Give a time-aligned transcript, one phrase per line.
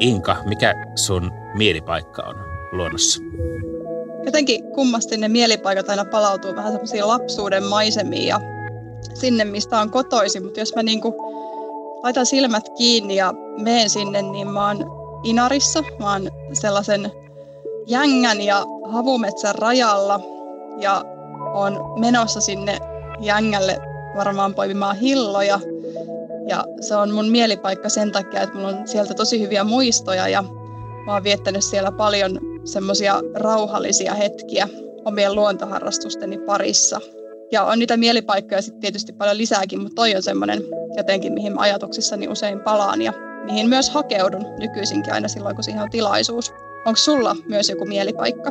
[0.00, 2.34] Inka, mikä sun mielipaikka on
[2.72, 3.22] luonnossa?
[4.24, 8.40] Jotenkin kummasti ne mielipaikat aina palautuu vähän semmoisiin lapsuuden maisemiin ja
[9.14, 10.44] sinne, mistä on kotoisin.
[10.44, 11.14] Mutta jos mä niinku
[12.02, 14.84] laitan silmät kiinni ja menen sinne, niin mä oon
[15.24, 15.82] Inarissa.
[15.98, 17.12] Mä oon sellaisen
[17.86, 20.20] jängän ja havumetsän rajalla
[20.78, 21.04] ja
[21.54, 22.78] on menossa sinne
[23.20, 23.78] jängälle
[24.16, 25.60] varmaan poimimaan hilloja.
[26.48, 30.44] Ja se on mun mielipaikka sen takia, että mulla on sieltä tosi hyviä muistoja ja
[31.06, 34.68] mä oon viettänyt siellä paljon semmoisia rauhallisia hetkiä
[35.04, 37.00] omien luontoharrastusteni parissa.
[37.52, 40.62] Ja on niitä mielipaikkoja sitten tietysti paljon lisääkin, mutta toi on semmoinen
[40.96, 43.12] jotenkin, mihin ajatuksissani usein palaan ja
[43.44, 46.52] mihin myös hakeudun nykyisinkin aina silloin, kun siihen on tilaisuus.
[46.86, 48.50] Onko sulla myös joku mielipaikka?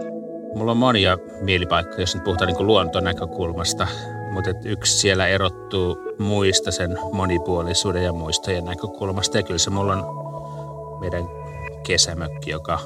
[0.56, 3.88] Mulla on monia mielipaikkoja, jos nyt puhutaan niin luontonäkökulmasta,
[4.36, 9.38] mutta yksi siellä erottuu muista sen monipuolisuuden ja muistojen näkökulmasta.
[9.38, 10.06] Ja kyllä se mulla on
[11.00, 11.24] meidän
[11.84, 12.80] kesämökki, joka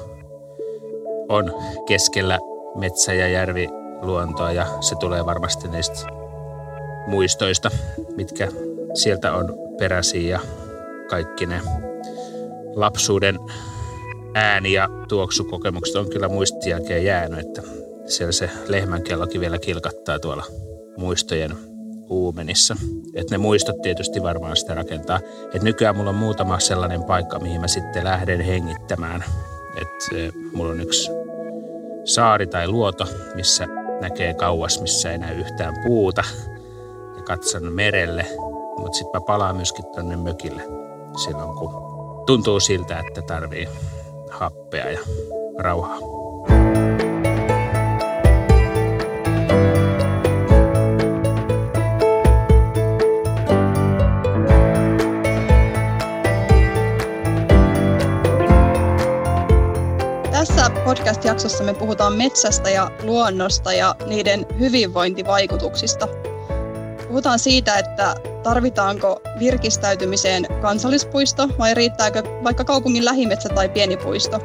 [1.28, 1.54] on
[1.86, 2.38] keskellä
[2.74, 6.06] metsä- ja järviluontoa ja se tulee varmasti niistä
[7.06, 7.70] muistoista,
[8.16, 8.48] mitkä
[8.94, 10.40] sieltä on peräisin ja
[11.10, 11.60] kaikki ne
[12.74, 13.38] lapsuuden
[14.34, 17.62] ääni- ja tuoksukokemukset on kyllä muistin jälkeen jäänyt, että
[18.06, 21.56] siellä se lehmänkellokin vielä kilkattaa tuolla muistojen
[22.08, 22.76] uumenissa.
[23.14, 25.20] Että ne muistot tietysti varmaan sitä rakentaa.
[25.54, 29.24] Et nykyään mulla on muutama sellainen paikka, mihin mä sitten lähden hengittämään.
[29.76, 31.10] Että mulla on yksi
[32.04, 33.66] saari tai luoto, missä
[34.00, 36.24] näkee kauas, missä ei näy yhtään puuta
[37.16, 38.26] ja katson merelle.
[38.78, 40.62] Mutta sitten mä palaan myöskin tonne mökille
[41.24, 41.70] silloin, kun
[42.26, 43.68] tuntuu siltä, että tarvii
[44.30, 45.00] happea ja
[45.58, 46.19] rauhaa.
[61.40, 66.08] Podcast-jaksossa me puhutaan metsästä ja luonnosta ja niiden hyvinvointivaikutuksista.
[67.08, 74.40] Puhutaan siitä, että tarvitaanko virkistäytymiseen kansallispuisto vai riittääkö vaikka kaupungin lähimetsä tai pieni puisto.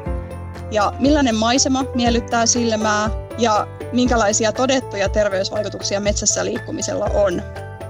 [0.70, 7.42] Ja millainen maisema miellyttää silmää ja minkälaisia todettuja terveysvaikutuksia metsässä liikkumisella on.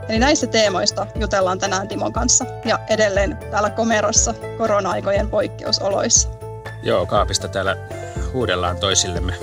[0.08, 6.28] Eli näistä teemoista jutellaan tänään Timon kanssa ja edelleen täällä Komerossa korona-aikojen poikkeusoloissa.
[6.82, 7.76] Joo, kaapista täällä
[8.32, 9.34] huudellaan toisillemme.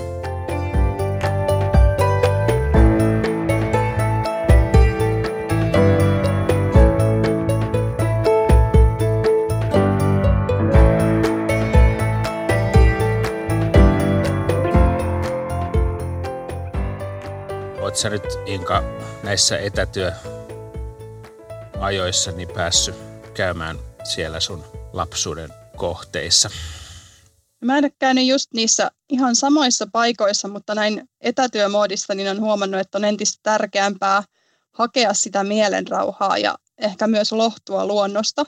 [17.80, 18.82] Oletko nyt Inka
[19.22, 22.96] näissä etätyöajoissa niin päässyt
[23.34, 26.50] käymään siellä sun lapsuuden kohteissa?
[27.64, 32.80] Mä en ole käynyt just niissä ihan samoissa paikoissa, mutta näin etätyömoodissa niin on huomannut,
[32.80, 34.22] että on entistä tärkeämpää
[34.72, 38.44] hakea sitä mielenrauhaa ja ehkä myös lohtua luonnosta.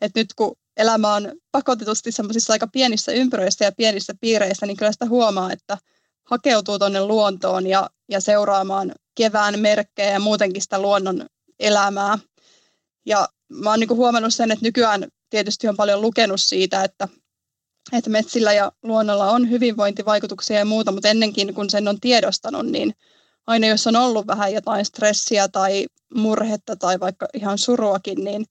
[0.00, 4.92] Et nyt kun elämä on pakotetusti semmoisissa aika pienissä ympyröissä ja pienissä piireissä, niin kyllä
[4.92, 5.78] sitä huomaa, että
[6.24, 11.26] hakeutuu tuonne luontoon ja, ja seuraamaan kevään merkkejä ja muutenkin sitä luonnon
[11.60, 12.18] elämää.
[13.06, 17.08] Ja mä oon niin huomannut sen, että nykyään tietysti on paljon lukenut siitä, että
[17.92, 22.94] että metsillä ja luonnolla on hyvinvointivaikutuksia ja muuta, mutta ennenkin kun sen on tiedostanut, niin
[23.46, 28.44] aina jos on ollut vähän jotain stressiä tai murhetta tai vaikka ihan suruakin, niin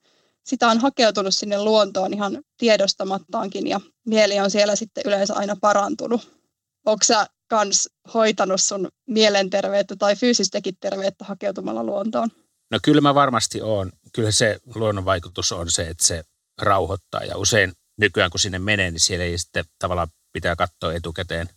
[0.44, 6.38] sitä on hakeutunut sinne luontoon ihan tiedostamattaankin ja mieli on siellä sitten yleensä aina parantunut.
[6.86, 12.30] Onko sä kans hoitanut sun mielenterveyttä tai fyysistäkin terveyttä hakeutumalla luontoon?
[12.72, 13.92] No kyllä mä varmasti oon.
[14.14, 16.24] Kyllä se luonnon vaikutus on se, että se
[16.62, 21.50] rauhoittaa ja usein nykyään kun sinne menee, niin siellä ei sitten tavallaan pitää katsoa etukäteen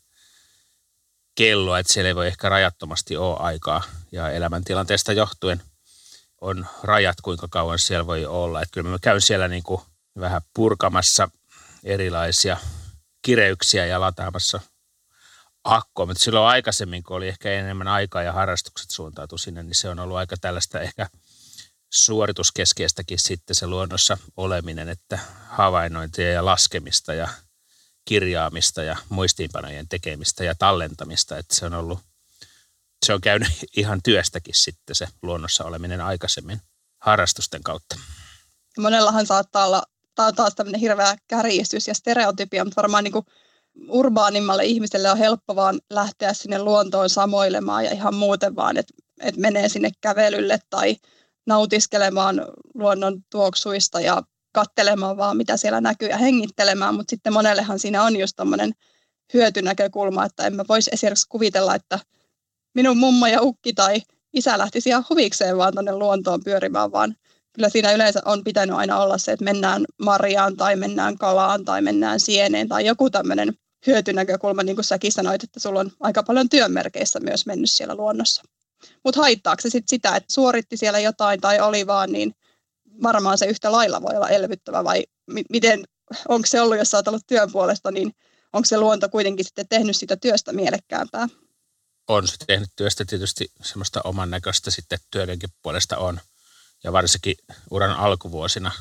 [1.34, 5.62] kelloa, että siellä ei voi ehkä rajattomasti ole aikaa ja elämäntilanteesta johtuen
[6.40, 8.62] on rajat, kuinka kauan siellä voi olla.
[8.62, 9.80] Että kyllä mä käyn siellä niin kuin
[10.20, 11.28] vähän purkamassa
[11.84, 12.56] erilaisia
[13.22, 14.60] kireyksiä ja lataamassa
[15.64, 19.88] akkoa, mutta silloin aikaisemmin, kun oli ehkä enemmän aikaa ja harrastukset suuntautu sinne, niin se
[19.88, 21.06] on ollut aika tällaista ehkä–
[21.90, 27.28] suorituskeskeistäkin sitten se luonnossa oleminen, että havainnointia ja laskemista ja
[28.04, 31.98] kirjaamista ja muistiinpanojen tekemistä ja tallentamista, että se on ollut,
[33.06, 36.60] se on käynyt ihan työstäkin sitten se luonnossa oleminen aikaisemmin
[36.98, 37.96] harrastusten kautta.
[38.78, 39.82] Monellahan saattaa olla
[40.14, 43.26] taas tämmöinen hirveä kärjistys ja stereotypia, mutta varmaan niin kuin
[43.88, 49.40] urbaanimmalle ihmiselle on helppo vaan lähteä sinne luontoon samoilemaan ja ihan muuten vaan, että, että
[49.40, 50.96] menee sinne kävelylle tai
[51.46, 54.22] nautiskelemaan luonnon tuoksuista ja
[54.52, 58.72] kattelemaan vaan, mitä siellä näkyy ja hengittelemään, mutta sitten monellehan siinä on just tämmöinen
[59.34, 61.98] hyötynäkökulma, että en mä voisi esimerkiksi kuvitella, että
[62.74, 64.02] minun mummo ja ukki tai
[64.32, 67.16] isä lähtisi ihan huvikseen vaan tuonne luontoon pyörimään, vaan
[67.52, 71.82] kyllä siinä yleensä on pitänyt aina olla se, että mennään marjaan tai mennään kalaan tai
[71.82, 73.54] mennään sieneen tai joku tämmöinen
[73.86, 78.42] hyötynäkökulma, niin kuin säkin sanoit, että sulla on aika paljon työnmerkeissä myös mennyt siellä luonnossa.
[79.04, 82.34] Mutta haittaako se sitten sitä, että suoritti siellä jotain tai oli vaan, niin
[83.02, 85.84] varmaan se yhtä lailla voi olla elvyttävä vai mi- miten,
[86.28, 88.12] onko se ollut, jos olet ollut työn puolesta, niin
[88.52, 91.28] onko se luonto kuitenkin sitten tehnyt sitä työstä mielekkäämpää?
[92.08, 96.20] On se tehnyt työstä tietysti semmoista oman näköistä sitten työdenkin puolesta on.
[96.84, 97.34] Ja varsinkin
[97.70, 98.72] uran alkuvuosina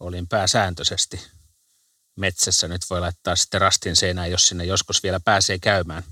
[0.00, 1.20] olin pääsääntöisesti
[2.16, 2.68] metsässä.
[2.68, 6.02] Nyt voi laittaa sitten rastin seinään, jos sinne joskus vielä pääsee käymään.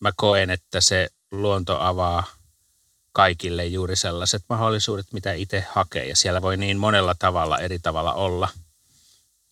[0.00, 2.24] Mä koen, että se luonto avaa
[3.16, 6.08] kaikille juuri sellaiset mahdollisuudet, mitä itse hakee.
[6.08, 8.48] Ja siellä voi niin monella tavalla eri tavalla olla.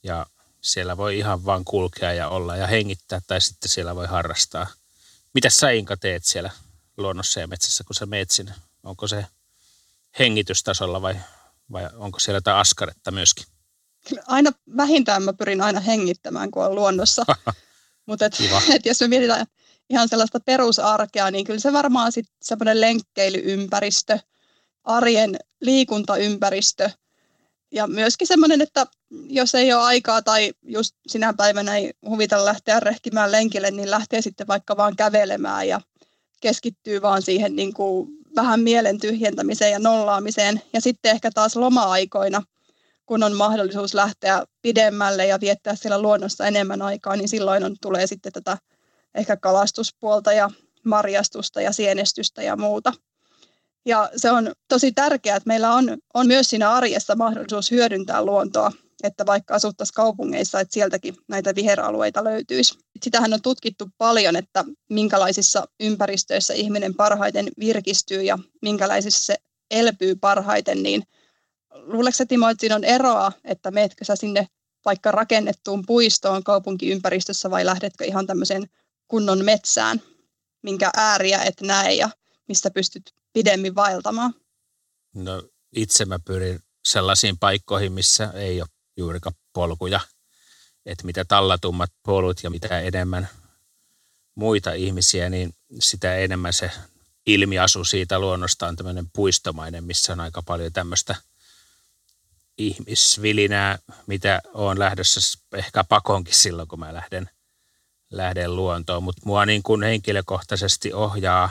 [0.02, 0.26] Ja
[0.61, 4.66] siellä voi ihan vaan kulkea ja olla ja hengittää tai sitten siellä voi harrastaa.
[5.34, 6.50] Mitä sä Inka teet siellä
[6.96, 8.55] luonnossa ja metsässä, kun sä meet sinne?
[8.82, 9.26] Onko se
[10.19, 11.17] hengitystasolla vai,
[11.72, 13.46] vai onko siellä jotain askaretta myöskin?
[14.26, 17.25] Aina vähintään mä pyrin aina hengittämään, kun on luonnossa.
[18.06, 18.34] Mutta et,
[18.75, 19.46] et jos me mietitään
[19.90, 24.19] ihan sellaista perusarkea, niin kyllä se varmaan sitten semmoinen lenkkeilyympäristö,
[24.84, 26.90] arjen liikuntaympäristö
[27.75, 32.81] ja myöskin semmoinen, että jos ei ole aikaa tai just sinä päivänä ei huvita lähteä
[32.81, 35.81] rehkimään lenkille, niin lähtee sitten vaikka vaan kävelemään ja
[36.40, 40.62] keskittyy vaan siihen niin kuin vähän mielen tyhjentämiseen ja nollaamiseen.
[40.72, 42.42] Ja sitten ehkä taas loma-aikoina,
[43.06, 48.06] kun on mahdollisuus lähteä pidemmälle ja viettää siellä luonnossa enemmän aikaa, niin silloin on, tulee
[48.06, 48.58] sitten tätä
[49.14, 50.50] ehkä kalastuspuolta ja
[50.84, 52.93] marjastusta ja sienestystä ja muuta.
[53.87, 58.72] Ja se on tosi tärkeää, että meillä on, on myös siinä arjessa mahdollisuus hyödyntää luontoa,
[59.02, 62.78] että vaikka asuttaisiin kaupungeissa, että sieltäkin näitä viheralueita löytyisi.
[63.02, 69.37] Sitähän on tutkittu paljon, että minkälaisissa ympäristöissä ihminen parhaiten virkistyy ja minkälaisissa se
[69.70, 71.02] elpyy parhaiten, niin
[71.75, 74.46] luuletko sä Timo, että siinä on eroa, että meetkö sä sinne
[74.84, 78.64] vaikka rakennettuun puistoon kaupunkiympäristössä vai lähdetkö ihan tämmöiseen
[79.09, 80.03] kunnon metsään,
[80.62, 82.11] minkä ääriä et näe ja
[82.49, 84.35] mistä pystyt pidemmin vaeltamaan?
[85.15, 85.43] No
[85.77, 90.01] itse mä pyrin sellaisiin paikkoihin, missä ei ole juurikaan polkuja.
[90.87, 93.29] Että mitä tallatummat polut ja mitä enemmän
[94.35, 96.71] muita ihmisiä, niin sitä enemmän se
[97.27, 101.15] ilmiasu siitä luonnosta on tämmöinen puistomainen, missä on aika paljon tämmöistä
[102.59, 105.21] ihmisvilinää, mitä on lähdössä
[105.55, 107.31] ehkä pakonkin silloin, kun mä lähden
[108.16, 111.50] lähden luontoon, mutta mua niin kuin henkilökohtaisesti ohjaa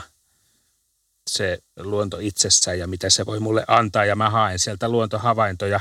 [1.30, 4.04] se luonto itsessään ja mitä se voi mulle antaa.
[4.04, 5.80] Ja mä haen sieltä luontohavaintoja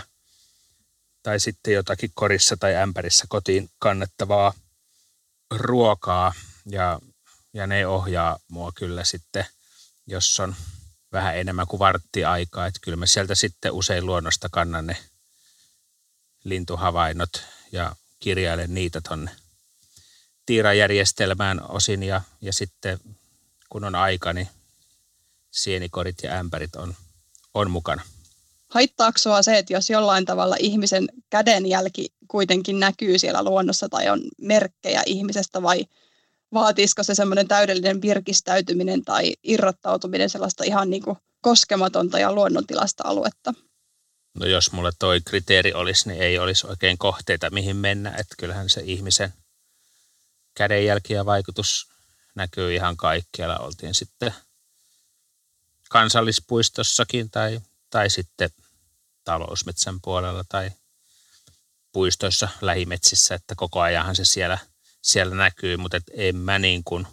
[1.24, 4.54] tai sitten jotakin korissa tai ämpärissä kotiin kannettavaa
[5.56, 6.34] ruokaa.
[6.66, 7.00] Ja,
[7.54, 9.46] ja ne ohjaa mua kyllä sitten,
[10.08, 10.56] jos on
[11.12, 14.98] vähän enemmän kuin vartti aikaa, että kyllä mä sieltä sitten usein luonnosta kannan ne
[16.44, 19.43] lintuhavainnot ja kirjailen niitä tonne
[20.46, 23.00] tiirajärjestelmään osin ja, ja sitten
[23.70, 24.48] kun on aika, niin
[25.52, 26.96] sienikorit ja ämpärit on,
[27.54, 28.02] on mukana.
[28.70, 35.04] Haittaako se, että jos jollain tavalla ihmisen kädenjälki kuitenkin näkyy siellä luonnossa tai on merkkejä
[35.06, 35.86] ihmisestä vai
[36.54, 43.54] vaatiisiko se semmoinen täydellinen virkistäytyminen tai irrottautuminen sellaista ihan niin kuin koskematonta ja luonnontilasta aluetta?
[44.40, 48.10] No jos mulle toi kriteeri olisi, niin ei olisi oikein kohteita mihin mennä.
[48.10, 49.34] Että kyllähän se ihmisen
[50.54, 51.90] kädenjälki ja vaikutus
[52.36, 53.58] näkyy ihan kaikkialla.
[53.58, 54.34] Oltiin sitten
[55.90, 58.50] kansallispuistossakin tai, tai sitten
[59.24, 60.72] talousmetsän puolella tai
[61.92, 64.58] puistoissa lähimetsissä, että koko ajanhan se siellä,
[65.02, 67.08] siellä näkyy, mutta et en mä niin kuin,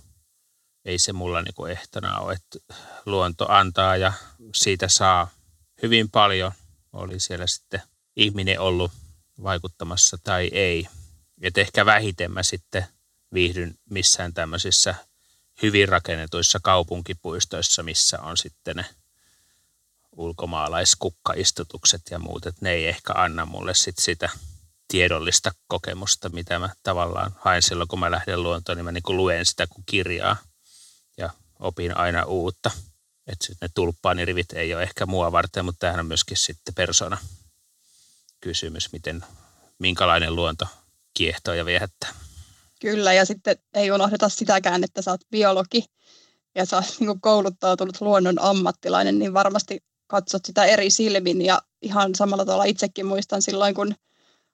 [0.85, 2.75] ei se mulla niin kuin ehtona ole, että
[3.07, 4.13] luonto antaa ja
[4.55, 5.31] siitä saa
[5.83, 6.53] hyvin paljon.
[6.93, 7.83] Oli siellä sitten
[8.17, 8.93] ihminen ollut
[9.43, 10.89] vaikuttamassa tai ei.
[11.43, 12.87] Et ehkä vähiten mä sitten
[13.35, 14.95] viihdyn missään tämmöisissä
[15.63, 18.85] hyvin rakennetuissa kaupunkipuistoissa, missä on sitten ne
[20.13, 24.31] ulkomaalaiskukka-istutukset ja muut, että ne ei ehkä anna mulle sit sitä
[24.89, 29.47] tiedollista kokemusta, mitä mä tavallaan haen silloin, kun mä lähden luontoon, niin mä niin luen
[29.47, 30.37] sitä kuin kirjaa
[31.17, 32.71] ja opin aina uutta.
[33.27, 37.19] Että ne tulppaanirivit ei ole ehkä mua varten, mutta tämähän on myöskin sitten persona
[38.41, 39.25] kysymys, miten,
[39.79, 40.67] minkälainen luonto
[41.15, 42.13] kiehtoo ja viehättää.
[42.81, 45.85] Kyllä, ja sitten ei unohdeta sitäkään, että sä oot biologi
[46.55, 51.45] ja sä oot niin kouluttautunut luonnon ammattilainen, niin varmasti katsot sitä eri silmin.
[51.45, 53.95] Ja ihan samalla tavalla itsekin muistan silloin, kun,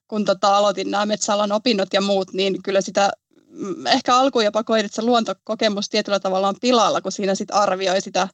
[0.08, 3.12] kun tota, aloitin nämä metsäalan opinnot ja muut, niin kyllä sitä
[3.48, 7.56] mm, ehkä alkuun jopa koin, että se luontokokemus tietyllä tavalla on pilalla, kun siinä sitten
[7.56, 8.28] arvioi sitä,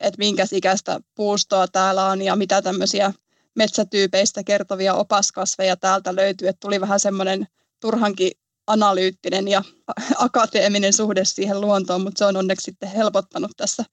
[0.00, 3.12] että minkä ikäistä puustoa täällä on ja mitä tämmöisiä
[3.54, 7.46] metsätyypeistä kertovia opaskasveja täältä löytyy, että tuli vähän semmoinen
[7.80, 8.30] turhankin
[8.66, 9.62] analyyttinen ja
[10.18, 13.84] akateeminen suhde siihen luontoon, mutta se on onneksi sitten helpottanut tässä,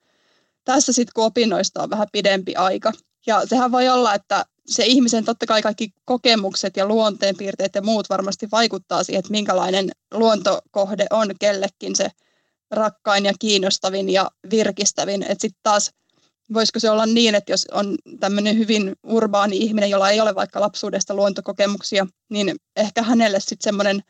[0.63, 2.91] tässä sitten, kun opinnoista on vähän pidempi aika.
[3.27, 8.09] Ja sehän voi olla, että se ihmisen totta kai kaikki kokemukset ja luonteenpiirteet ja muut
[8.09, 12.11] varmasti vaikuttaa siihen, että minkälainen luontokohde on kellekin se
[12.71, 15.23] rakkain ja kiinnostavin ja virkistävin.
[15.23, 15.91] Että sitten taas
[16.53, 20.61] voisiko se olla niin, että jos on tämmöinen hyvin urbaani ihminen, jolla ei ole vaikka
[20.61, 24.03] lapsuudesta luontokokemuksia, niin ehkä hänelle sitten semmoinen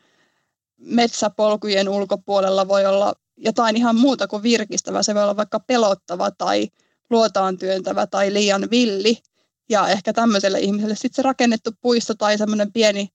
[0.82, 5.02] metsäpolkujen ulkopuolella voi olla jotain ihan muuta kuin virkistävä.
[5.02, 6.68] Se voi olla vaikka pelottava tai
[7.10, 9.18] luotaan työntävä tai liian villi.
[9.68, 13.08] Ja ehkä tämmöiselle ihmiselle sitten se rakennettu puisto tai semmoinen pieni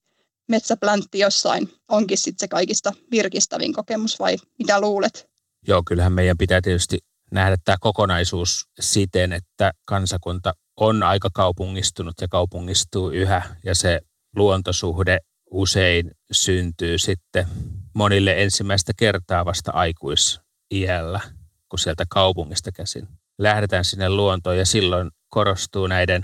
[0.48, 5.28] metsäpläntti jossain onkin sitten se kaikista virkistävin kokemus vai mitä luulet?
[5.68, 6.98] Joo, kyllähän meidän pitää tietysti
[7.30, 14.00] nähdä tämä kokonaisuus siten, että kansakunta on aika kaupungistunut ja kaupungistuu yhä ja se
[14.36, 15.18] luontosuhde
[15.50, 17.46] usein syntyy sitten
[17.94, 21.20] monille ensimmäistä kertaa vasta aikuisiällä,
[21.68, 26.22] kun sieltä kaupungista käsin lähdetään sinne luontoon ja silloin korostuu näiden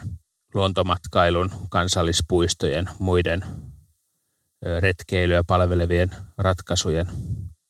[0.54, 3.44] luontomatkailun, kansallispuistojen, muiden
[4.78, 7.06] retkeilyä palvelevien ratkaisujen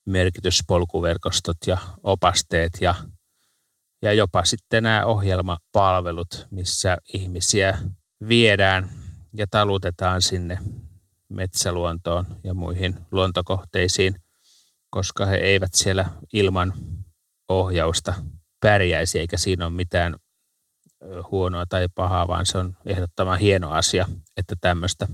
[0.06, 2.94] merkityspolkuverkostot ja opasteet ja,
[4.02, 7.78] ja jopa sitten nämä ohjelmapalvelut, missä ihmisiä
[8.28, 8.90] viedään
[9.36, 10.58] ja talutetaan sinne
[11.34, 14.14] metsäluontoon ja muihin luontokohteisiin,
[14.90, 16.74] koska he eivät siellä ilman
[17.48, 18.14] ohjausta
[18.60, 20.16] pärjäisi, eikä siinä ole mitään
[21.30, 25.08] huonoa tai pahaa, vaan se on ehdottoman hieno asia, että tämmöistä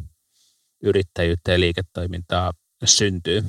[0.82, 2.52] yrittäjyyttä ja liiketoimintaa
[2.84, 3.44] syntyy.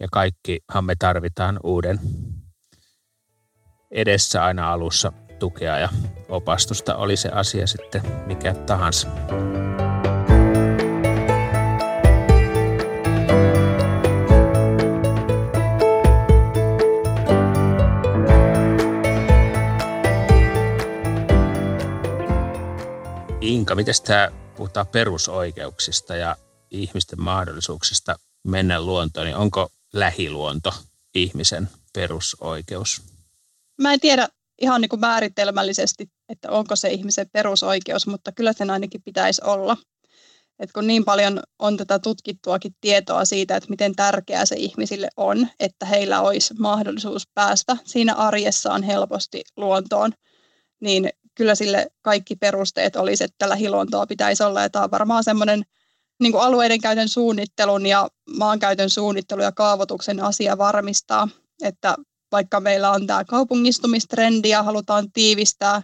[0.00, 2.00] Ja kaikkihan me tarvitaan uuden
[3.90, 5.88] edessä aina alussa tukea ja
[6.28, 9.08] opastusta, oli se asia sitten mikä tahansa.
[23.62, 26.36] Inka, miten tämä puhutaan perusoikeuksista ja
[26.70, 30.74] ihmisten mahdollisuuksista mennä luontoon, niin onko lähiluonto
[31.14, 33.02] ihmisen perusoikeus?
[33.80, 34.28] Mä en tiedä
[34.62, 39.76] ihan niin kuin määritelmällisesti, että onko se ihmisen perusoikeus, mutta kyllä sen ainakin pitäisi olla.
[40.58, 45.48] Et kun niin paljon on tätä tutkittuakin tietoa siitä, että miten tärkeää se ihmisille on,
[45.60, 50.12] että heillä olisi mahdollisuus päästä siinä arjessaan helposti luontoon,
[50.80, 54.62] niin kyllä sille kaikki perusteet olisi, että lähiluontoa pitäisi olla.
[54.62, 55.62] Ja tämä on varmaan semmoinen
[56.20, 61.28] niin kuin alueiden käytön suunnittelun ja maankäytön suunnittelu ja kaavoituksen asia varmistaa,
[61.62, 61.96] että
[62.32, 65.82] vaikka meillä on tämä kaupungistumistrendi ja halutaan tiivistää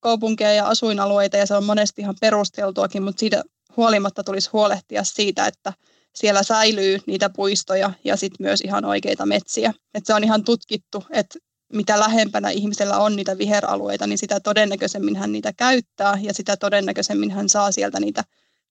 [0.00, 3.42] kaupunkeja ja asuinalueita ja se on monesti ihan perusteltuakin, mutta siitä
[3.76, 5.72] huolimatta tulisi huolehtia siitä, että
[6.14, 9.74] siellä säilyy niitä puistoja ja sitten myös ihan oikeita metsiä.
[9.94, 11.38] Et se on ihan tutkittu, että
[11.72, 17.30] mitä lähempänä ihmisellä on niitä viheralueita, niin sitä todennäköisemmin hän niitä käyttää ja sitä todennäköisemmin
[17.30, 18.24] hän saa sieltä niitä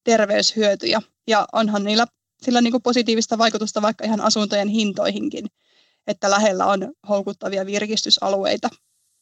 [0.04, 1.02] terveyshyötyjä.
[1.28, 2.06] Ja onhan niillä
[2.42, 5.48] sillä niin kuin positiivista vaikutusta vaikka ihan asuntojen hintoihinkin,
[6.08, 8.70] että lähellä on houkuttavia virkistysalueita.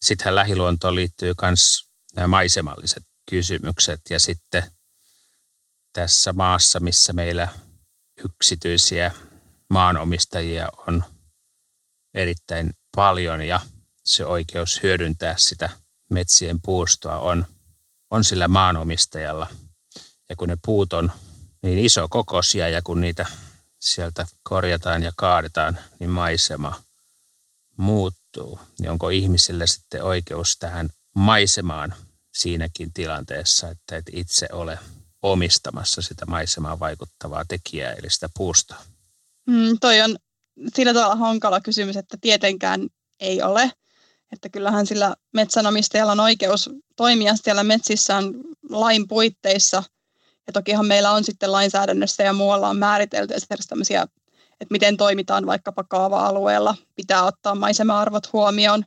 [0.02, 4.64] Sittenhän lähiluontoon liittyy myös nämä maisemalliset kysymykset ja sitten
[5.94, 7.48] tässä maassa, missä meillä
[8.26, 9.12] yksityisiä
[9.70, 11.04] maanomistajia on
[12.14, 13.60] erittäin paljon ja
[14.04, 15.70] se oikeus hyödyntää sitä
[16.10, 17.46] metsien puustoa on,
[18.12, 19.48] on sillä maanomistajalla.
[20.30, 21.12] Ja kun ne puut on
[21.62, 23.26] niin iso kokoisia ja kun niitä
[23.80, 26.84] sieltä korjataan ja kaadetaan, niin maisema
[27.78, 28.60] muuttuu.
[28.80, 31.94] Niin onko ihmisillä sitten oikeus tähän maisemaan
[32.34, 34.80] siinäkin tilanteessa, että et itse ole
[35.22, 38.82] omistamassa sitä maisemaan vaikuttavaa tekijää, eli sitä puustoa?
[39.48, 40.18] Mm, toi on
[40.76, 42.88] sillä tavalla hankala kysymys, että tietenkään
[43.20, 43.72] ei ole.
[44.32, 48.34] Että kyllähän sillä metsänomistajalla on oikeus toimia siellä metsissään
[48.70, 49.84] lain puitteissa.
[50.48, 54.02] Ja tokihan meillä on sitten lainsäädännössä ja muualla on määritelty esimerkiksi tämmöisiä,
[54.52, 58.84] että miten toimitaan vaikkapa kaava-alueella, pitää ottaa maisema-arvot huomioon.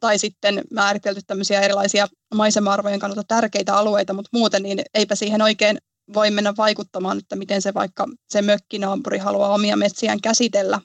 [0.00, 5.78] Tai sitten määritelty tämmöisiä erilaisia maisema-arvojen kannalta tärkeitä alueita, mutta muuten niin eipä siihen oikein
[6.14, 10.80] voi mennä vaikuttamaan, että miten se vaikka se mökkinaampuri haluaa omia metsiään käsitellä.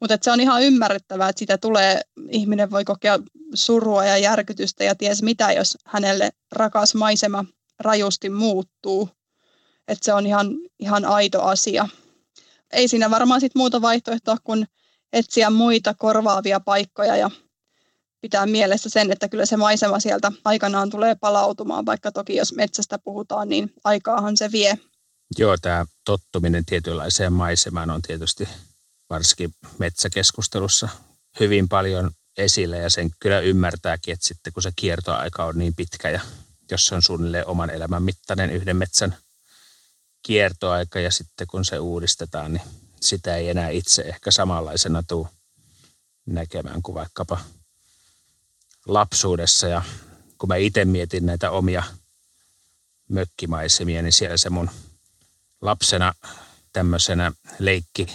[0.00, 2.00] Mutta se on ihan ymmärrettävää, että sitä tulee,
[2.30, 3.18] ihminen voi kokea
[3.54, 7.44] surua ja järkytystä ja ties mitä, jos hänelle rakas maisema
[7.80, 9.08] rajusti muuttuu.
[9.88, 11.88] Että se on ihan, ihan aito asia.
[12.72, 14.66] Ei siinä varmaan sit muuta vaihtoehtoa kuin
[15.12, 17.30] etsiä muita korvaavia paikkoja ja
[18.20, 22.98] pitää mielessä sen, että kyllä se maisema sieltä aikanaan tulee palautumaan, vaikka toki jos metsästä
[22.98, 24.78] puhutaan, niin aikaahan se vie.
[25.38, 28.48] Joo, tämä tottuminen tietynlaiseen maisemaan on tietysti
[29.10, 30.88] varsinkin metsäkeskustelussa
[31.40, 36.10] hyvin paljon esillä ja sen kyllä ymmärtääkin, että sitten kun se kiertoaika on niin pitkä
[36.10, 36.20] ja
[36.70, 39.16] jos se on suunnilleen oman elämän mittainen yhden metsän
[40.22, 42.62] kiertoaika ja sitten kun se uudistetaan, niin
[43.00, 45.28] sitä ei enää itse ehkä samanlaisena tule
[46.26, 47.40] näkemään kuin vaikkapa
[48.86, 49.68] lapsuudessa.
[49.68, 49.82] Ja
[50.38, 51.82] kun mä itse mietin näitä omia
[53.08, 54.70] mökkimaisemia, niin siellä se mun
[55.60, 56.14] lapsena
[56.72, 58.06] tämmöisenä leikki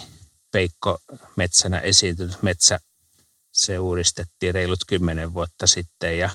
[0.54, 0.98] peikko
[1.36, 2.80] metsänä esiintynyt metsä,
[3.52, 6.30] se uudistettiin reilut kymmenen vuotta sitten ja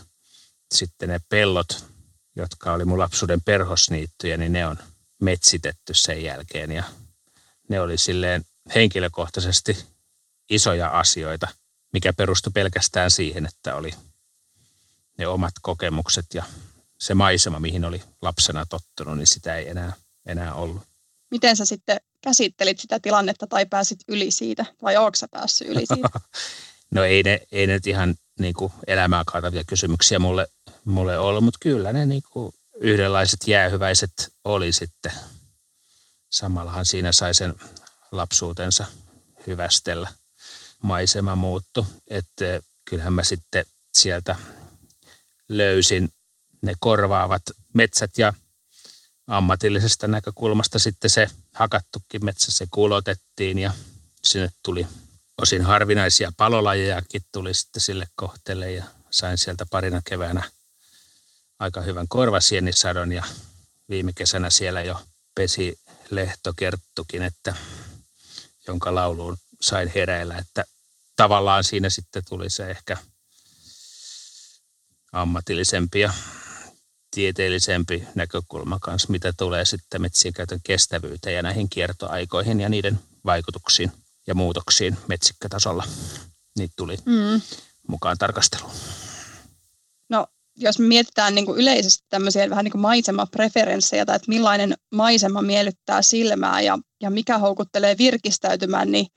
[0.73, 1.85] sitten ne pellot,
[2.35, 4.77] jotka oli mun lapsuuden perhosniittyjä, niin ne on
[5.21, 6.83] metsitetty sen jälkeen ja
[7.69, 8.45] ne oli silleen
[8.75, 9.85] henkilökohtaisesti
[10.49, 11.47] isoja asioita,
[11.93, 13.91] mikä perustui pelkästään siihen, että oli
[15.17, 16.43] ne omat kokemukset ja
[16.99, 19.93] se maisema, mihin oli lapsena tottunut, niin sitä ei enää,
[20.25, 20.88] enää ollut.
[21.31, 25.85] Miten sä sitten käsittelit sitä tilannetta tai pääsit yli siitä, vai ootko sä päässyt yli
[25.85, 26.09] siitä?
[26.95, 30.47] no ei ne, ei ne ihan niin kuin elämää kaatavia kysymyksiä mulle,
[30.85, 35.11] mulle ollut, mutta kyllä ne niin kuin yhdenlaiset jäähyväiset oli sitten.
[36.29, 37.55] Samallahan siinä sai sen
[38.11, 38.85] lapsuutensa
[39.47, 40.09] hyvästellä.
[40.83, 42.45] Maisema muuttu, että
[42.85, 44.35] kyllähän mä sitten sieltä
[45.49, 46.09] löysin
[46.61, 47.41] ne korvaavat
[47.73, 48.33] metsät ja
[49.29, 53.73] ammatillisesta näkökulmasta sitten se hakattukin metsä se kulotettiin ja
[54.23, 54.87] sinne tuli
[55.41, 60.43] osin harvinaisia palolajejakin tuli sitten sille kohteelle ja sain sieltä parina keväänä
[61.59, 63.23] aika hyvän korvasienisadon ja
[63.89, 65.01] viime kesänä siellä jo
[65.35, 67.55] pesi lehtokerttukin, että
[68.67, 70.65] jonka lauluun sain heräillä, että
[71.15, 72.97] tavallaan siinä sitten tuli se ehkä
[75.11, 76.13] ammatillisempi ja
[77.19, 83.91] tieteellisempi näkökulma kanssa, mitä tulee sitten metsien käytön kestävyyteen ja näihin kiertoaikoihin ja niiden vaikutuksiin
[84.27, 85.83] ja muutoksiin metsikkötasolla.
[86.57, 87.41] Niitä tuli mm.
[87.87, 88.71] mukaan tarkasteluun.
[90.09, 90.27] No,
[90.57, 95.41] jos me mietitään niin kuin yleisesti tämmöisiä vähän niin kuin maisemapreferenssejä tai että millainen maisema
[95.41, 99.07] miellyttää silmää ja, ja mikä houkuttelee virkistäytymään, niin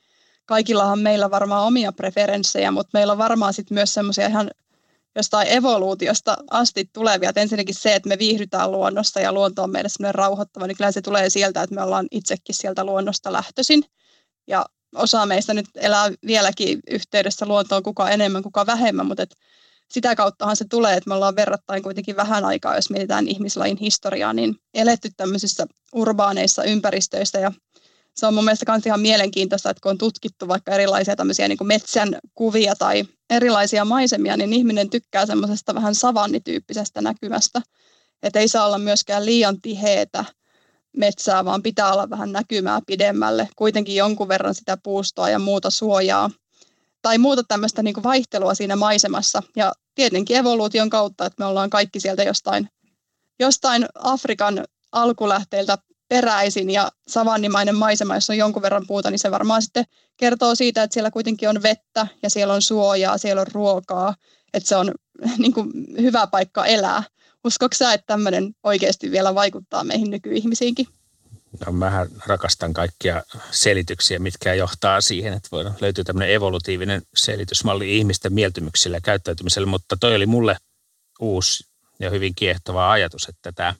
[0.47, 4.51] kaikillahan meillä varmaan omia preferenssejä, mutta meillä on varmaan sitten myös semmoisia ihan
[5.17, 7.31] jostain evoluutiosta asti tulevia.
[7.31, 10.93] Et ensinnäkin se, että me viihdytään luonnosta ja luonto on meille semmoinen rauhoittava, niin kyllä
[10.93, 13.85] se tulee sieltä, että me ollaan itsekin sieltä luonnosta lähtöisin.
[14.47, 19.35] Ja osa meistä nyt elää vieläkin yhteydessä luontoon, kuka enemmän, kuka vähemmän, mutta et
[19.91, 24.33] sitä kauttahan se tulee, että me ollaan verrattain kuitenkin vähän aikaa, jos mietitään ihmislajin historiaa,
[24.33, 27.53] niin eletty tämmöisissä urbaaneissa ympäristöissä ja
[28.17, 31.59] se on mun mielestä myös ihan mielenkiintoista, että kun on tutkittu vaikka erilaisia tämmöisiä niin
[31.63, 37.63] metsän kuvia tai erilaisia maisemia, niin ihminen tykkää semmoisesta vähän savannityyppisestä näkymästä.
[38.23, 40.25] Että ei saa olla myöskään liian tiheetä
[40.97, 43.49] metsää, vaan pitää olla vähän näkymää pidemmälle.
[43.57, 46.31] Kuitenkin jonkun verran sitä puustoa ja muuta suojaa.
[47.03, 49.43] Tai muuta tämmöistä niin vaihtelua siinä maisemassa.
[49.57, 52.69] Ja tietenkin evoluution kautta, että me ollaan kaikki sieltä jostain,
[53.41, 55.79] jostain Afrikan alkulähteiltä
[56.13, 59.85] peräisin ja savannimainen maisema, jos on jonkun verran puuta, niin se varmaan sitten
[60.17, 64.15] kertoo siitä, että siellä kuitenkin on vettä ja siellä on suojaa, siellä on ruokaa,
[64.55, 64.95] että se on
[65.39, 65.71] niin kuin,
[66.01, 67.03] hyvä paikka elää.
[67.45, 70.87] Uskotko sä, että tämmöinen oikeasti vielä vaikuttaa meihin nykyihmisiinkin?
[71.67, 78.33] No, mähän rakastan kaikkia selityksiä, mitkä johtaa siihen, että voidaan löytyä tämmöinen evolutiivinen selitysmalli ihmisten
[78.33, 80.57] mieltymyksille ja käyttäytymiselle, mutta toi oli mulle
[81.21, 81.65] uusi
[82.01, 83.75] ja hyvin kiehtova ajatus, että tämä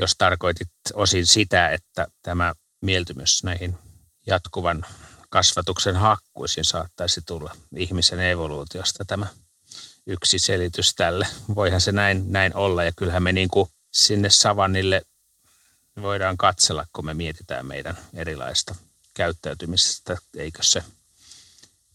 [0.00, 3.78] jos tarkoitit osin sitä, että tämä mieltymys näihin
[4.26, 4.86] jatkuvan
[5.28, 9.26] kasvatuksen hakkuisiin saattaisi tulla ihmisen evoluutiosta tämä
[10.06, 11.26] yksi selitys tälle.
[11.54, 15.02] Voihan se näin, näin olla ja kyllähän me niin kuin sinne savannille
[16.02, 18.74] voidaan katsella, kun me mietitään meidän erilaista
[19.14, 20.16] käyttäytymisestä.
[20.36, 20.84] Eikö se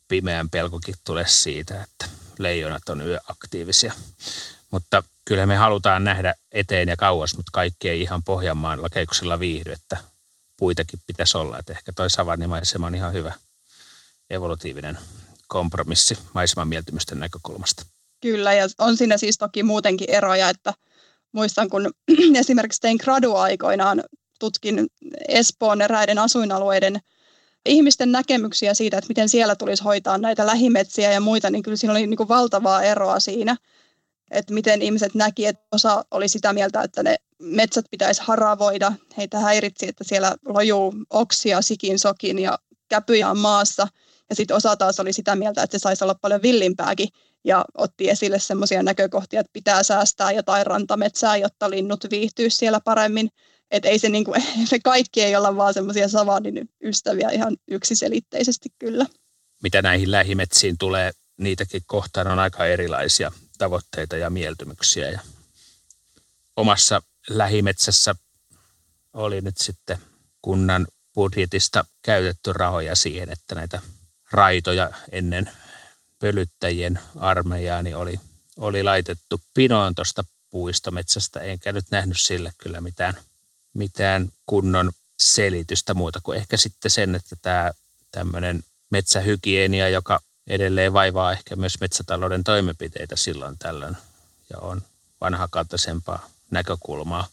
[0.08, 2.06] pimeän pelkokin tule siitä, että
[2.40, 3.94] leijonat on yöaktiivisia.
[4.72, 9.72] Mutta kyllä me halutaan nähdä eteen ja kauas, mutta kaikki ei ihan Pohjanmaan lakeuksilla viihdy,
[9.72, 9.98] että
[10.58, 11.60] puitakin pitäisi olla.
[11.60, 13.34] Että ehkä toi savannimaisema on ihan hyvä
[14.30, 14.98] evolutiivinen
[15.48, 17.86] kompromissi maiseman mieltymysten näkökulmasta.
[18.22, 20.74] Kyllä, ja on siinä siis toki muutenkin eroja, että
[21.32, 21.94] muistan, kun
[22.36, 24.04] esimerkiksi tein graduaikoinaan,
[24.40, 24.88] tutkin
[25.28, 27.00] Espoon eräiden asuinalueiden
[27.66, 31.92] ihmisten näkemyksiä siitä, että miten siellä tulisi hoitaa näitä lähimetsiä ja muita, niin kyllä siinä
[31.92, 33.56] oli niin kuin valtavaa eroa siinä,
[34.32, 38.92] että miten ihmiset näki, että osa oli sitä mieltä, että ne metsät pitäisi haravoida.
[39.18, 42.60] Heitä häiritsi, että siellä lojuu oksia sikin sokin ja
[42.90, 43.88] käpyjä on maassa.
[44.30, 47.10] Ja sitten osa taas oli sitä mieltä, että se saisi olla paljon villimpääkin
[47.44, 53.30] ja otti esille semmoisia näkökohtia, että pitää säästää jotain rantametsää, jotta linnut viihtyisi siellä paremmin.
[53.72, 54.34] Että ei se, niinku,
[54.70, 59.06] se kaikki ei olla vaan semmoisia savannin ystäviä ihan yksiselitteisesti kyllä.
[59.64, 65.12] Mitä näihin lähimetsiin tulee, niitäkin kohtaan on aika erilaisia tavoitteita ja mieltymyksiä.
[65.12, 65.20] Ja
[66.56, 68.16] omassa lähimetsässä
[69.14, 69.98] oli nyt sitten
[70.42, 73.82] kunnan budjetista käytetty rahoja siihen, että näitä
[74.32, 75.52] raitoja ennen
[76.20, 78.20] pölyttäjien armeijaa niin oli,
[78.58, 83.14] oli laitettu pinoon tuosta puistometsästä, enkä nyt nähnyt sille kyllä mitään,
[83.74, 87.72] mitään kunnon selitystä muuta kuin ehkä sitten sen, että tämä
[88.12, 93.98] tämmöinen metsähygienia, joka edelleen vaivaa ehkä myös metsätalouden toimenpiteitä silloin tällöin
[94.50, 94.82] ja on
[95.22, 97.28] vanhakantaisempaa näkökulmaa,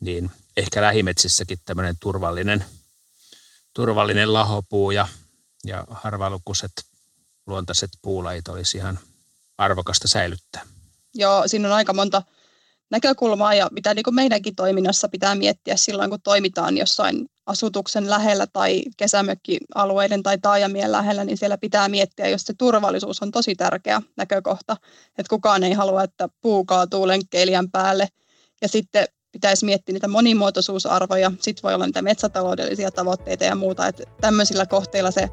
[0.00, 2.64] niin ehkä lähimetsissäkin tämmöinen turvallinen,
[3.74, 5.08] turvallinen lahopuu ja,
[5.64, 6.72] ja harvalukuiset
[7.46, 8.98] luontaiset puulajit olisi ihan
[9.58, 10.66] arvokasta säilyttää.
[11.14, 12.22] Joo, siinä on aika monta
[12.90, 18.46] näkökulmaa ja mitä niin kuin meidänkin toiminnassa pitää miettiä silloin, kun toimitaan jossain asutuksen lähellä
[18.46, 24.02] tai kesämökkialueiden tai taajamien lähellä, niin siellä pitää miettiä, jos se turvallisuus on tosi tärkeä
[24.16, 24.76] näkökohta,
[25.18, 28.08] että kukaan ei halua, että puu kaatuu lenkkeilijän päälle.
[28.62, 34.02] Ja sitten pitäisi miettiä niitä monimuotoisuusarvoja, sitten voi olla niitä metsätaloudellisia tavoitteita ja muuta, että
[34.20, 35.28] tämmöisillä kohteilla se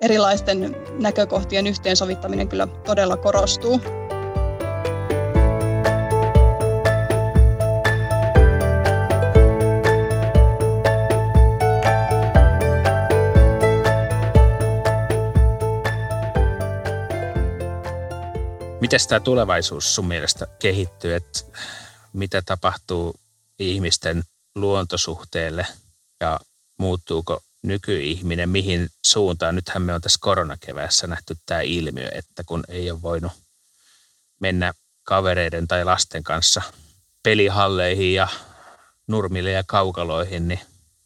[0.00, 3.80] erilaisten näkökohtien yhteensovittaminen kyllä todella korostuu.
[18.84, 21.40] Miten tämä tulevaisuus sun mielestä kehittyy, että
[22.12, 23.14] mitä tapahtuu
[23.58, 24.22] ihmisten
[24.54, 25.66] luontosuhteelle
[26.20, 26.40] ja
[26.78, 29.54] muuttuuko nykyihminen mihin suuntaan.
[29.54, 33.32] Nythän me on tässä koronakeväässä nähty tämä ilmiö, että kun ei ole voinut
[34.40, 36.62] mennä kavereiden tai lasten kanssa
[37.22, 38.28] pelihalleihin ja
[39.06, 40.60] nurmille ja kaukaloihin, niin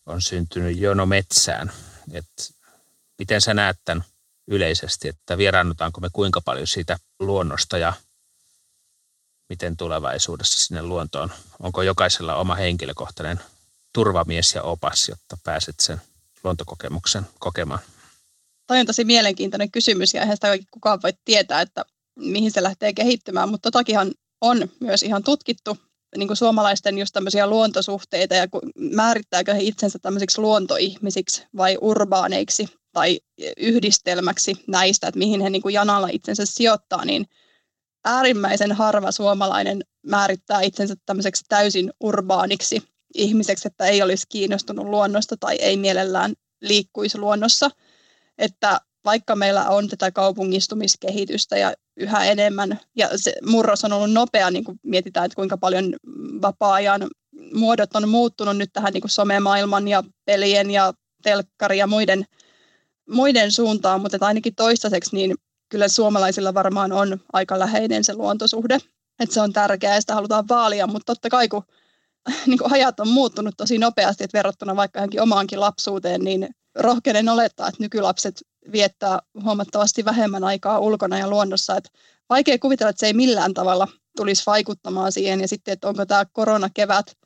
[0.06, 1.72] on syntynyt jono metsään.
[2.12, 2.54] Et
[3.18, 4.04] miten sä näet tämän
[4.46, 7.92] yleisesti, että vieraannutaanko me kuinka paljon siitä luonnosta ja
[9.48, 11.32] miten tulevaisuudessa sinne luontoon?
[11.60, 13.40] Onko jokaisella oma henkilökohtainen
[13.92, 16.00] turvamies ja opas, jotta pääset sen
[16.44, 17.80] luontokokemuksen kokemaan?
[18.66, 21.84] Toi on tosi mielenkiintoinen kysymys ja eihän sitä kukaan voi tietää, että
[22.16, 25.78] mihin se lähtee kehittymään, mutta totakinhan on myös ihan tutkittu
[26.16, 28.46] niin kuin suomalaisten just tämmöisiä luontosuhteita ja
[28.78, 33.20] määrittääkö he itsensä tämmöisiksi luontoihmisiksi vai urbaaneiksi tai
[33.56, 37.26] yhdistelmäksi näistä, että mihin he niin kuin janalla itsensä sijoittaa, niin
[38.04, 42.82] äärimmäisen harva suomalainen määrittää itsensä tämmöiseksi täysin urbaaniksi
[43.14, 47.70] ihmiseksi, että ei olisi kiinnostunut luonnosta tai ei mielellään liikkuisi luonnossa.
[48.38, 54.50] Että vaikka meillä on tätä kaupungistumiskehitystä ja yhä enemmän, ja se murros on ollut nopea,
[54.50, 55.96] niin kuin mietitään, että kuinka paljon
[56.42, 57.06] vapaa-ajan
[57.54, 60.92] muodot on muuttunut nyt tähän niin somemaailman ja pelien ja
[61.22, 62.24] telkkari ja muiden,
[63.10, 65.34] muiden suuntaan, mutta ainakin toistaiseksi niin
[65.68, 68.78] kyllä suomalaisilla varmaan on aika läheinen se luontosuhde,
[69.20, 71.62] että se on tärkeää ja sitä halutaan vaalia, mutta totta kai kun
[72.46, 77.28] niin kuin ajat on muuttunut tosi nopeasti, että verrattuna vaikka johonkin omaankin lapsuuteen, niin rohkeinen
[77.28, 81.76] olettaa, että nykylapset viettää huomattavasti vähemmän aikaa ulkona ja luonnossa.
[81.76, 81.90] Että
[82.28, 85.40] vaikea kuvitella, että se ei millään tavalla tulisi vaikuttamaan siihen.
[85.40, 87.16] Ja sitten, että onko tämä koronakevät,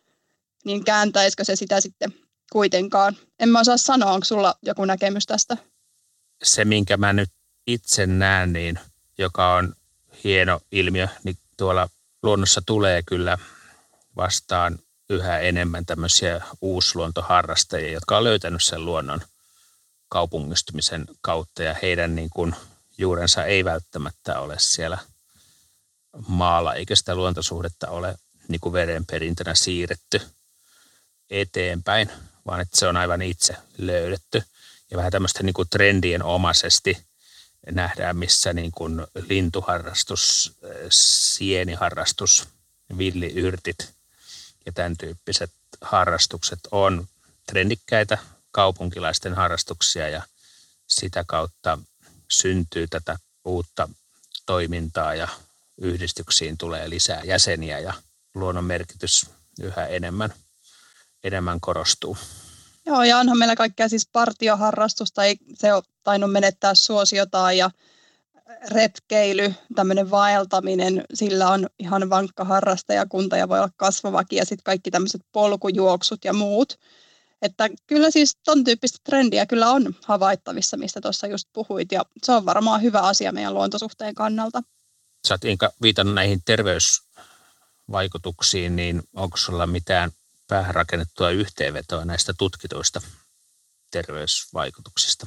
[0.64, 2.14] niin kääntäisikö se sitä sitten
[2.52, 3.16] kuitenkaan.
[3.40, 5.56] En mä osaa sanoa, onko sulla joku näkemys tästä?
[6.42, 7.30] Se, minkä mä nyt
[7.66, 8.78] itse näen, niin
[9.18, 9.74] joka on
[10.24, 11.88] hieno ilmiö, niin tuolla
[12.22, 13.38] luonnossa tulee kyllä
[14.16, 14.78] vastaan
[15.10, 19.20] yhä enemmän tämmöisiä uusluontoharrastajia, jotka on löytänyt sen luonnon
[20.12, 22.54] kaupungistumisen kautta ja heidän niin kuin
[22.98, 24.98] juurensa ei välttämättä ole siellä
[26.26, 30.20] maalla, eikä sitä luontosuhdetta ole niin kuin verenperintönä siirretty
[31.30, 32.10] eteenpäin,
[32.46, 34.42] vaan että se on aivan itse löydetty.
[34.90, 36.98] Ja vähän tämmöistä niin kuin trendien omaisesti
[37.70, 40.52] nähdään, missä niin kuin lintuharrastus,
[40.90, 42.48] sieniharrastus,
[42.98, 43.88] villiyrtit–
[44.66, 47.06] ja tämän tyyppiset harrastukset on
[47.46, 48.18] trendikkäitä
[48.52, 50.22] kaupunkilaisten harrastuksia ja
[50.86, 51.78] sitä kautta
[52.28, 53.88] syntyy tätä uutta
[54.46, 55.28] toimintaa ja
[55.78, 57.94] yhdistyksiin tulee lisää jäseniä ja
[58.34, 59.26] luonnon merkitys
[59.62, 60.34] yhä enemmän,
[61.24, 62.16] enemmän korostuu.
[62.86, 67.70] Joo, ja onhan meillä kaikkea siis partioharrastusta, ei se ole tainnut menettää suosiotaan ja
[68.70, 74.90] retkeily, tämmöinen vaeltaminen, sillä on ihan vankka harrastajakunta ja voi olla kasvavakin ja sitten kaikki
[74.90, 76.78] tämmöiset polkujuoksut ja muut.
[77.42, 82.32] Että kyllä siis ton tyyppistä trendiä kyllä on havaittavissa, mistä tuossa just puhuit ja se
[82.32, 84.62] on varmaan hyvä asia meidän luontosuhteen kannalta.
[85.28, 90.10] Sä oot Inka viitannut näihin terveysvaikutuksiin, niin onko sulla mitään
[90.48, 93.00] päähän rakennettua yhteenvetoa näistä tutkituista
[93.90, 95.26] terveysvaikutuksista?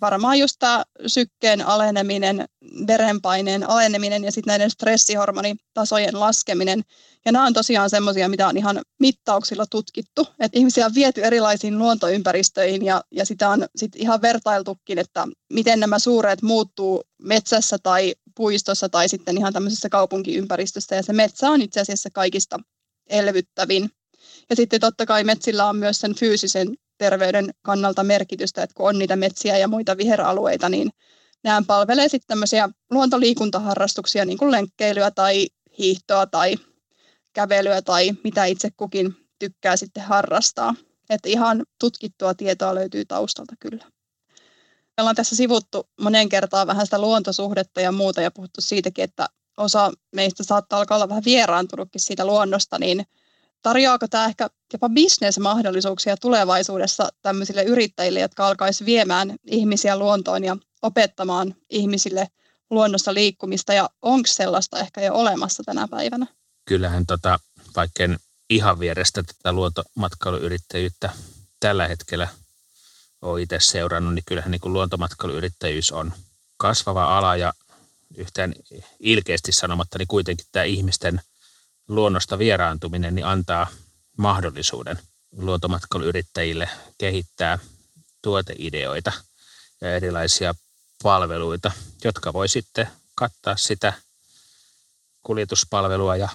[0.00, 2.44] Varmaan just tämä sykkeen aleneminen,
[2.86, 6.82] verenpaineen aleneminen ja sitten näiden stressihormonitasojen laskeminen.
[7.24, 10.26] Ja nämä on tosiaan semmoisia, mitä on ihan mittauksilla tutkittu.
[10.40, 15.80] Että ihmisiä on viety erilaisiin luontoympäristöihin ja, ja sitä on sit ihan vertailtukin, että miten
[15.80, 20.96] nämä suuret muuttuu metsässä tai puistossa tai sitten ihan tämmöisessä kaupunkiympäristössä.
[20.96, 22.58] Ja se metsä on itse asiassa kaikista
[23.06, 23.90] elvyttävin.
[24.50, 26.68] Ja sitten totta kai metsillä on myös sen fyysisen
[27.00, 30.90] terveyden kannalta merkitystä, että kun on niitä metsiä ja muita viheralueita, niin
[31.44, 35.46] nämä palvelee sitten tämmöisiä luontoliikuntaharrastuksia, niin kuin lenkkeilyä tai
[35.78, 36.54] hiihtoa tai
[37.32, 40.74] kävelyä tai mitä itse kukin tykkää sitten harrastaa.
[41.10, 43.84] Että ihan tutkittua tietoa löytyy taustalta kyllä.
[44.96, 49.26] Me ollaan tässä sivuttu monen kertaan vähän sitä luontosuhdetta ja muuta ja puhuttu siitäkin, että
[49.56, 53.04] osa meistä saattaa alkaa olla vähän vieraantunutkin siitä luonnosta, niin
[53.62, 61.54] tarjoaako tämä ehkä jopa bisnesmahdollisuuksia tulevaisuudessa tämmöisille yrittäjille, jotka alkaisi viemään ihmisiä luontoon ja opettamaan
[61.70, 62.28] ihmisille
[62.70, 66.26] luonnossa liikkumista ja onko sellaista ehkä jo olemassa tänä päivänä?
[66.64, 67.38] Kyllähän tota,
[67.76, 68.18] vaikka en
[68.50, 71.10] ihan vierestä tätä luontomatkailuyrittäjyyttä
[71.60, 72.28] tällä hetkellä
[73.22, 76.12] ole itse seurannut, niin kyllähän niin kuin luontomatkailuyrittäjyys on
[76.56, 77.52] kasvava ala ja
[78.16, 78.54] yhtään
[79.00, 81.20] ilkeästi sanomatta, niin kuitenkin tämä ihmisten
[81.88, 83.66] luonnosta vieraantuminen niin antaa
[84.20, 84.98] mahdollisuuden
[85.36, 87.58] luontomatkailuyrittäjille kehittää
[88.22, 89.12] tuoteideoita
[89.80, 90.54] ja erilaisia
[91.02, 91.72] palveluita,
[92.04, 93.92] jotka voi sitten kattaa sitä
[95.22, 96.28] kuljetuspalvelua ja,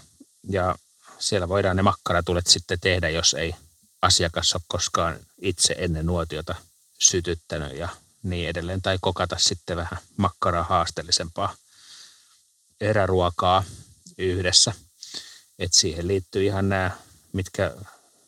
[0.49, 0.75] ja
[1.19, 3.55] siellä voidaan ne makkaratulet sitten tehdä, jos ei
[4.01, 6.55] asiakas ole koskaan itse ennen nuotiota
[6.99, 7.89] sytyttänyt ja
[8.23, 8.81] niin edelleen.
[8.81, 11.55] Tai kokata sitten vähän makkaraa haasteellisempaa
[12.81, 13.63] eräruokaa
[14.17, 14.73] yhdessä–
[15.59, 16.91] et siihen liittyy ihan nämä,
[17.35, 17.71] mitkä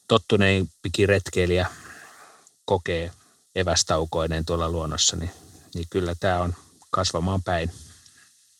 [0.07, 1.67] tottuneempikin retkeilijä
[2.65, 3.11] kokee
[3.55, 5.31] evästaukoinen tuolla luonnossa, niin,
[5.75, 6.53] niin kyllä tämä on
[6.91, 7.71] kasvamaan päin.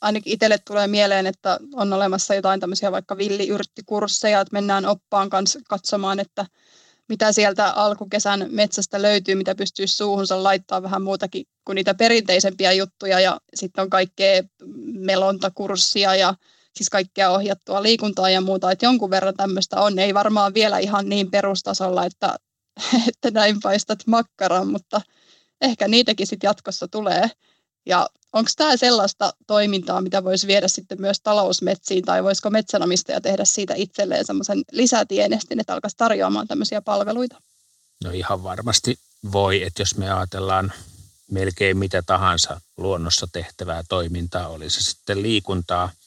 [0.02, 5.60] Ainakin itselle tulee mieleen, että on olemassa jotain tämmöisiä vaikka villiyrttikursseja, että mennään oppaan kanssa
[5.70, 6.46] katsomaan, että
[7.10, 13.20] mitä sieltä alkukesän metsästä löytyy, mitä pystyy suuhunsa laittaa vähän muutakin kuin niitä perinteisempiä juttuja
[13.20, 14.44] ja sitten on kaikkea
[14.94, 16.34] melontakurssia ja
[16.78, 20.00] siis kaikkea ohjattua liikuntaa ja muuta, että jonkun verran tämmöistä on.
[20.00, 22.36] Ei varmaan vielä ihan niin perustasolla, että,
[23.10, 25.02] että näin paistat makkaran, mutta
[25.62, 27.32] ehkä niitäkin sitten jatkossa tulee.
[27.86, 33.46] Ja onko tämä sellaista toimintaa, mitä voisi viedä sitten myös talousmetsiin, tai voisiko metsänomistaja tehdä
[33.46, 37.42] siitä itselleen semmoisen lisätienestin, että alkaisi tarjoamaan tämmöisiä palveluita?
[38.04, 39.00] No ihan varmasti
[39.32, 40.74] voi, että jos me ajatellaan
[41.32, 45.92] melkein mitä tahansa luonnossa tehtävää toimintaa, oli se sitten liikuntaa–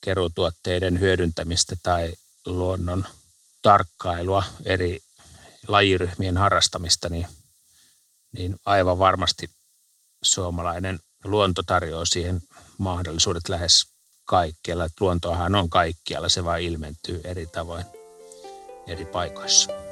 [0.00, 2.12] kerutuotteiden hyödyntämistä tai
[2.46, 3.06] luonnon
[3.62, 5.00] tarkkailua, eri
[5.68, 7.26] lajiryhmien harrastamista, niin,
[8.32, 9.50] niin aivan varmasti
[10.22, 12.40] suomalainen luonto tarjoaa siihen
[12.78, 13.86] mahdollisuudet lähes
[14.24, 14.88] kaikkialla.
[15.00, 17.84] Luontoahan on kaikkialla, se vain ilmentyy eri tavoin
[18.86, 19.89] eri paikoissa.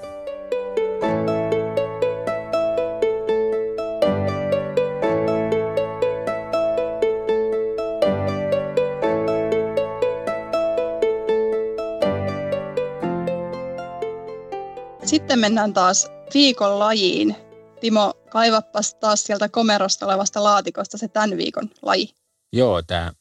[15.28, 17.36] Sitten mennään taas viikon lajiin.
[17.80, 22.14] Timo, kaivappas taas sieltä komerosta olevasta laatikosta se tämän viikon laji.
[22.52, 23.12] Joo, tämä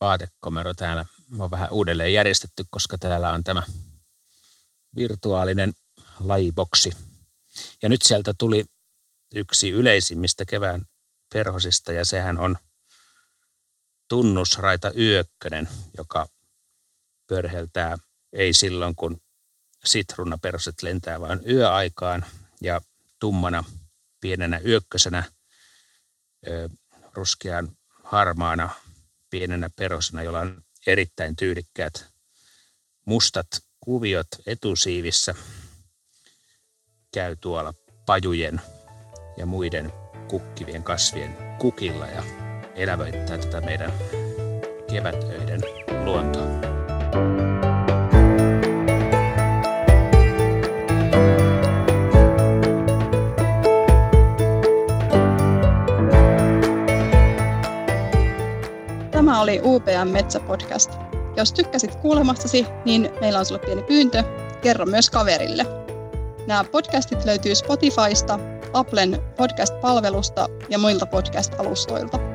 [0.00, 1.06] vaatekomero täällä
[1.38, 3.62] on vähän uudelleen järjestetty, koska täällä on tämä
[4.96, 5.72] virtuaalinen
[6.20, 6.92] lajiboksi.
[7.82, 8.64] Ja nyt sieltä tuli
[9.34, 10.86] yksi yleisimmistä kevään
[11.32, 12.56] perhosista ja sehän on
[14.08, 16.28] tunnusraita yökkönen, joka
[17.26, 17.98] pörheltää
[18.32, 19.20] ei silloin, kun
[19.84, 22.24] sitruunaperset lentää vain yöaikaan
[22.60, 22.80] ja
[23.18, 23.64] tummana
[24.20, 25.24] pienenä yökkösenä
[27.14, 28.70] ruskean harmaana
[29.30, 32.06] pienenä perosena, jolla on erittäin tyylikkäät
[33.04, 33.46] mustat
[33.80, 35.34] kuviot etusiivissä,
[37.14, 37.74] käy tuolla
[38.06, 38.60] pajujen
[39.36, 39.92] ja muiden
[40.28, 42.22] kukkivien kasvien kukilla ja
[42.74, 43.92] elävöittää tätä meidän
[44.90, 45.60] kevätöiden
[46.04, 47.49] luontoa.
[59.48, 60.90] UPM Metsäpodcast.
[61.36, 64.22] Jos tykkäsit kuulemastasi, niin meillä on sulle pieni pyyntö.
[64.62, 65.66] Kerro myös kaverille.
[66.46, 68.38] Nämä podcastit löytyy Spotifysta,
[68.72, 72.29] Applen podcast-palvelusta ja muilta podcast-alustoilta.